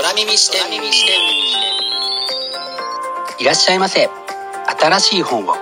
[0.00, 0.60] 空耳視点。
[3.40, 4.08] いらっしゃいませ。
[4.80, 5.56] 新しい本を。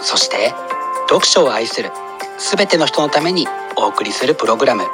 [0.00, 0.54] そして
[1.08, 1.90] 読書を愛する。
[2.38, 4.84] 全ての人のためにお送りするプログラム。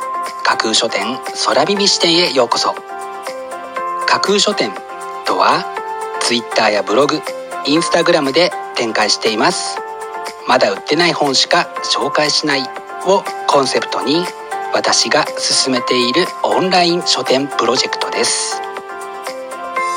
[0.45, 2.75] 架空書店空耳視点へようこそ。
[4.07, 4.73] 架空書店
[5.27, 5.63] とは
[6.21, 7.21] Twitter やブログ
[7.67, 9.77] インスタグラムで展開しています。
[10.49, 12.63] まだ売ってない本しか紹介しない
[13.05, 14.25] をコンセプトに
[14.73, 18.63] 私が進めているオンライン書店プロジェクトです。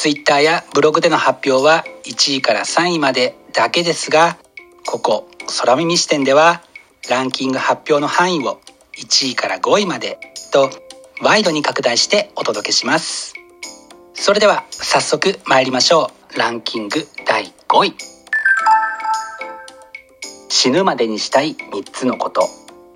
[0.00, 4.38] ツイッターやブログでの発表は1位から3位までだけですが
[4.86, 5.28] ここ
[5.60, 6.62] 空耳視点では
[7.10, 8.62] ランキング発表の範囲を
[8.96, 10.18] 1位から5位まで
[10.54, 10.70] と
[11.20, 13.34] ワイドに拡大してお届けします。
[14.14, 16.38] それでは早速参りましょう。
[16.38, 17.94] ランキング第5位。
[20.48, 22.48] 死ぬまでにしたい3つのこと。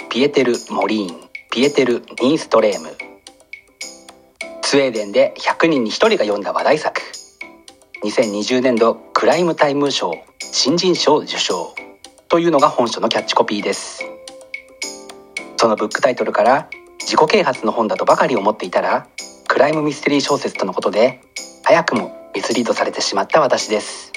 [0.08, 1.28] ピエテル・モリーン。
[1.50, 3.13] ピエテル・ニーストレーム。
[4.66, 7.02] スウェーデンで100人に1人が読んだ話題作。
[8.02, 11.74] 2020年度クライムタイム賞新人賞受賞。
[12.28, 14.02] というのが本書のキャッチコピーです。
[15.58, 19.06] そのブックタイトルから自己啓発の本だとばかり思っていたら
[19.46, 21.20] クライムミステリー小説とのことで
[21.62, 24.12] 早くもミスリードされてしまった私です。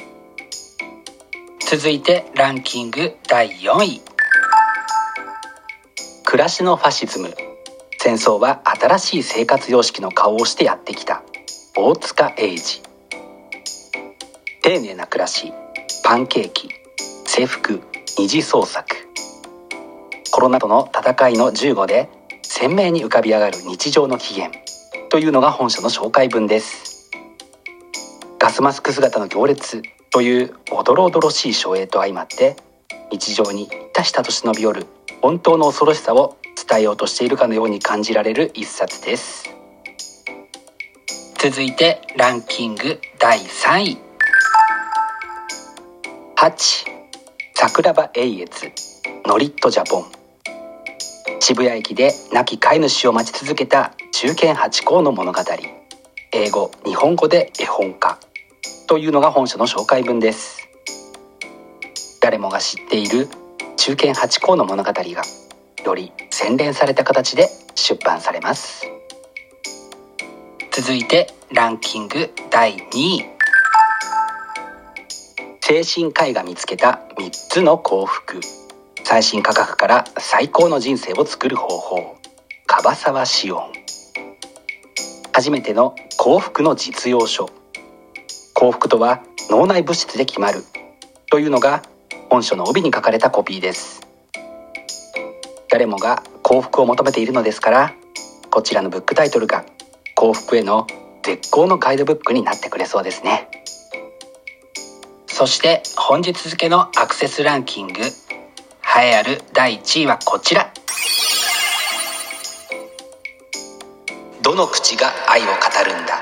[1.60, 4.02] 続いてランキング第4位。
[6.24, 7.36] 暮らしのファシズム。
[8.08, 11.24] 戦争は新しい生活様式の顔をしてやってきた。
[11.76, 12.82] 大塚英二。
[14.62, 15.52] 丁寧な暮らし
[16.06, 16.70] パンケーキ
[17.26, 17.82] 制服
[18.18, 18.96] 二次創作。
[20.32, 22.08] コロナとの戦いの15で
[22.44, 24.58] 鮮明に浮かび上がる日常の起源。
[25.10, 27.12] というのが本書の紹介文です。
[28.40, 29.82] ガスマスク姿の行列。
[30.12, 32.56] というおどろおどろしい照英と相まって
[33.12, 34.86] 日常にひたひたと忍び寄る
[35.22, 36.38] 本当の恐ろしさを
[36.70, 39.50] 伝えようとしているかのように感じられる一冊です。
[41.40, 43.98] 続いてランキング第3位。
[46.36, 46.52] 8
[47.56, 48.72] 桜庭英越
[49.26, 50.06] ノリットジャポン。
[51.40, 55.40] 渋谷駅で亡き飼い主を待ち続けた中堅八校の物語。
[56.34, 58.20] 英語日本語で絵本化。
[58.88, 60.68] というのが本書の紹介文です。
[62.22, 63.30] 誰もが知っている
[63.78, 65.47] 中堅八校の物語が。
[65.88, 68.84] より洗練された形で出版されます。
[70.72, 73.26] 続いてランキング第2位。
[75.62, 78.42] 精神科医が見つけた3つの幸福。
[79.04, 82.18] 最新価格から最高の人生を作る方法。
[82.66, 83.72] 樺沢志音。
[85.32, 87.50] 初めての幸福の実用書。
[88.54, 90.64] 幸福とは脳内物質で決まる
[91.32, 91.84] というのが
[92.30, 94.07] 本書の帯に書かれたコピーです。
[95.70, 97.94] 誰もが幸福を求めているのですから
[98.50, 99.66] こちらのブックタイトルが
[100.16, 100.88] 幸福への
[101.24, 103.50] 絶好のガイドブックになってくれそうですね。
[105.28, 110.72] そして本日付のアクセスランキング栄えある第1位はこちら。
[114.42, 115.52] どの口が愛を語
[115.86, 116.22] るんだ。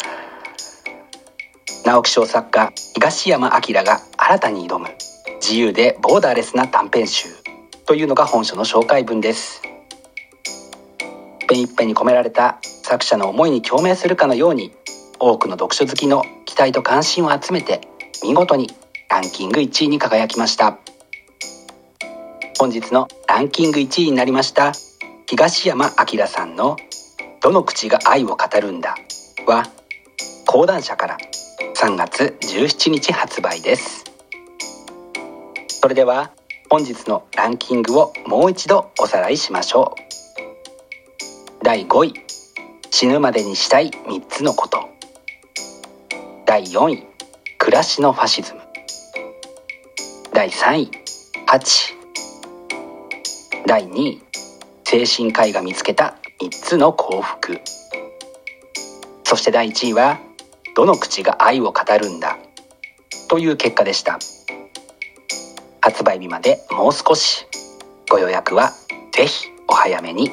[1.85, 4.89] 直木賞作家東山明が新たに挑む
[5.35, 7.34] 自由でボーダーレスな短編集。
[7.85, 9.61] というのが本書の紹介文です。
[11.47, 14.71] ペン一杯に込められた作者の思いに共鳴するかのように
[15.19, 17.81] 多くの読書好きの期期待と関心を集めて
[18.23, 18.73] 見事に
[19.09, 20.79] ランキング1位に輝きました。
[22.57, 24.71] 本日のランキング1位になりました
[25.27, 26.77] 東山明さんの
[27.43, 28.95] 「どの口が愛を語るんだ」
[29.45, 29.67] は
[30.47, 31.17] 講談社から
[31.75, 34.05] 3月17日発売です。
[35.67, 36.31] それでは
[36.67, 39.95] 本日のランキングをもう一度おさらいしましょ
[41.61, 41.63] う。
[41.63, 42.13] 第5位
[42.89, 44.89] 死ぬまでにしたい3つのこと。
[46.45, 47.03] 第4位
[47.59, 48.61] 暮らしのファシズム。
[50.33, 50.91] 第3位
[51.47, 51.95] 8
[53.67, 54.23] 第2位
[54.83, 57.61] 精神科医が見つけた3つの幸福。
[59.23, 60.19] そして第1位は
[60.75, 62.37] どの口が愛を語るんだ。
[63.27, 64.17] という結果でした。
[65.85, 67.45] 発売日までもう少し。
[68.09, 68.71] ご予約は
[69.11, 70.31] ぜひお早めに。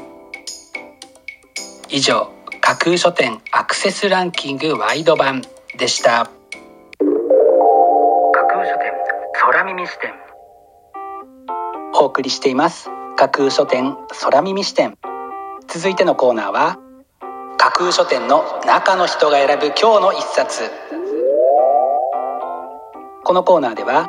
[1.90, 2.32] 以上
[2.62, 5.42] 架空書店アクセスランキングワイド版
[5.76, 6.30] でした。
[6.30, 6.30] 架
[8.46, 8.92] 空書店
[9.42, 10.14] 空耳視点。
[12.00, 12.88] お送りしています。
[13.18, 14.96] 架空書店空耳視点。
[15.68, 16.78] 続いてのコーナーは
[17.58, 20.70] 架空書店の中の人が選ぶ今日の一冊。
[23.22, 24.08] このコーナーでは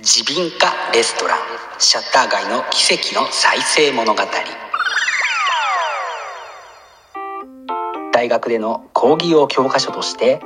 [0.00, 1.38] 自憫化レストラン。
[1.80, 4.20] シャッター街の奇跡の再生物語。
[8.12, 10.40] 大学での講義用教科書として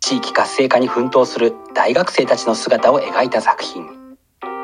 [0.00, 3.86] 地域活性化に奮闘する大学生たちの姿を描いた作品。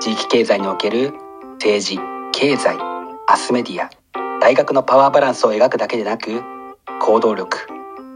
[0.01, 1.13] 地域経済における
[1.61, 1.99] 政治
[2.33, 2.79] 経済
[3.29, 3.91] マスメディア。
[4.41, 6.43] 大学のパワーバランスを描くだけでなく
[7.03, 7.67] 行動力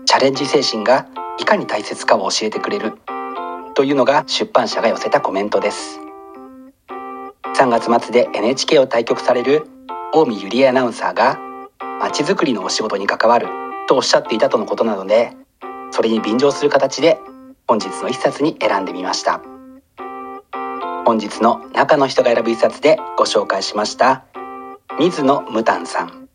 [0.06, 1.06] チャレンジ精神が
[1.38, 2.94] いかに大切かを教えてくれる。
[3.80, 6.00] というのが出版社が寄せたコメントです。
[7.56, 9.66] 3月末で NHK を対局される
[10.12, 11.38] 近江ゆりえアナウンサーが
[11.98, 13.48] まちづくりのお仕事に関わる
[13.88, 15.32] とおっしゃっていたとのことなので
[15.92, 17.20] それに便乗する形で
[17.66, 19.40] 本日の一冊に選んでみました。
[21.06, 24.26] 本日の中の人が選ぶ一冊でご紹介しました
[24.98, 26.28] 水野無丹さん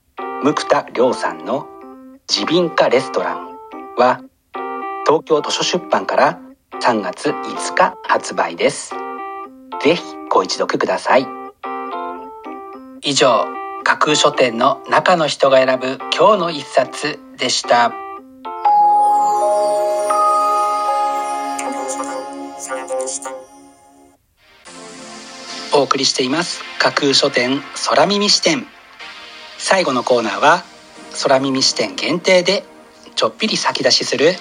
[0.44, 1.68] 向田亮さんの
[2.28, 3.56] 「自憫化レストラン」
[3.98, 4.22] は
[5.06, 6.40] 東京図書出版から
[6.82, 8.94] 3月5日発売です。
[9.84, 11.28] ぜひご一読ください。
[13.02, 13.46] 以上
[13.84, 17.92] 架空書店の中の人が選ぶ今日の一冊でした。
[25.74, 26.64] お送りしています。
[26.80, 28.68] 架空書店空耳視点。
[29.58, 30.64] 最後のコーナーは
[31.24, 32.64] 空耳視点限定で
[33.16, 34.34] ちょっぴり先出しする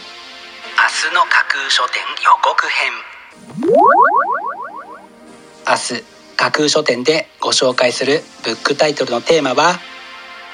[0.95, 2.93] 日の架空書店予告編。
[5.67, 6.05] 明日
[6.37, 9.81] 架空書店でご紹介するブックタイトルのテーマは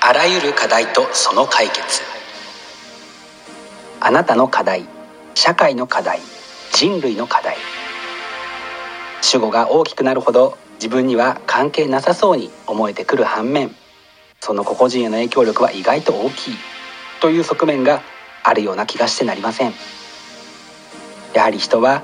[0.00, 2.00] あらゆる課題とその解決。
[4.00, 4.86] あなたの課題
[5.34, 6.20] 社会の課題
[6.72, 7.58] 人類の課題。
[9.20, 13.76] 主語が大きくなるほど自分には関係なさそうに思えてくる反面
[14.40, 16.54] その個々人への影響力は意外と大きい。
[17.20, 18.00] という側面が
[18.42, 19.99] あるような気がしてなりません。
[21.34, 22.02] やはり人は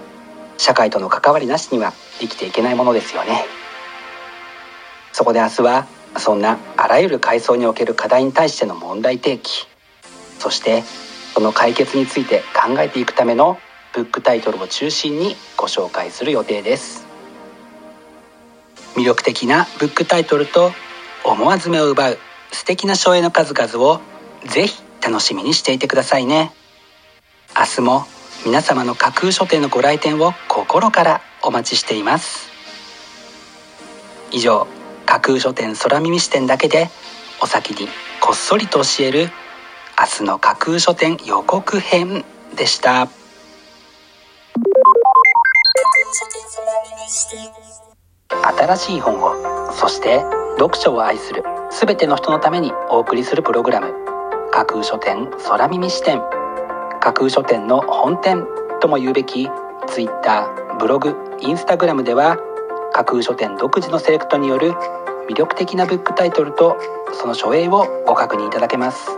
[0.58, 3.44] 社会との関わりなしには生きていけないものですよね。
[5.12, 5.86] そこで明日は
[6.18, 9.66] そんなあらゆる階層における課題に対しての問題提起。
[10.38, 10.82] そして
[11.34, 13.58] その解決について考えていくための
[13.92, 17.06] ブックタイトルを中心にご紹介する予定です。
[18.94, 20.72] 魅力的なブックタイトルと
[21.24, 22.18] 思わず目を奪う
[22.52, 24.00] 素敵な書影の数々を
[24.46, 26.52] ぜひ楽しみにしていてくださいね。
[27.54, 28.06] 明日も
[28.46, 32.48] 皆様の架空書店のご来店を心からお待ちしています。
[34.30, 34.68] 以上
[35.04, 36.88] 架空書店空耳視点だけで
[37.42, 37.88] お先に
[38.20, 39.30] こっそりと教える
[39.98, 42.24] 明日の架空書店予告編
[42.56, 43.08] でした。
[48.30, 50.20] 新しい本をそして
[50.56, 53.92] 読書を愛する全ての人のためにお送りするプログラム
[54.52, 56.35] 架空書店空耳視点。
[57.06, 58.48] 架空書店の本店
[58.80, 59.48] とも言うべき
[59.86, 60.48] Twitter
[60.80, 62.36] ブログインスタグラムでは
[62.92, 64.72] 架空書店独自のセレクトによる
[65.30, 66.76] 魅力的なブックタイトルと
[67.12, 69.08] その書影をご確認いただけます。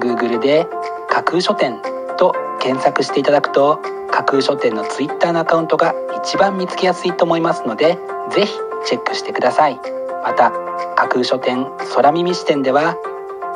[0.00, 0.66] Google で
[1.08, 1.80] 架空書店
[2.18, 7.98] と検索していただくと架空書店の Twitter のアカウントが一番見つけやすいと思いますので
[8.30, 8.52] ぜひ
[8.84, 9.80] チェックしてください。
[10.22, 10.50] また
[10.94, 12.98] 架空書店空耳視点では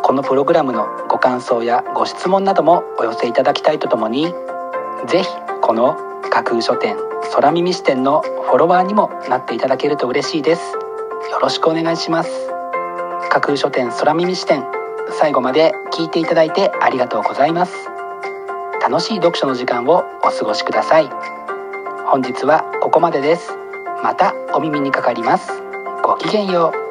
[0.03, 4.35] このプログラムのご感想やご質問などもお寄せいただきたいとともに
[5.07, 5.29] ぜひ
[5.63, 5.97] この
[6.31, 6.97] 架空書店
[7.35, 10.73] 空耳視点のフォロワーにもなっていただけると嬉しいです。
[11.31, 12.31] よろしくお願いします。
[13.31, 14.65] 架空書店空耳視点
[15.19, 17.73] 最後まで聞いていただいてありがとうございます。
[18.83, 21.09] 楽しい読書の時間をお過ごしください。
[22.07, 23.57] 本日はここまでです。
[24.03, 25.63] またお耳にかかります。
[26.03, 26.82] ごきげんよう。